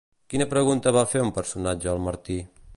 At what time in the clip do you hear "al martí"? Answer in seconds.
1.95-2.43